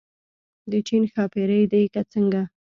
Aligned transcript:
د 0.71 0.73
چین 0.87 1.03
ښاپېرۍ 1.13 1.63
دي 1.71 1.83
که 1.93 2.01
څنګه. 2.11 2.41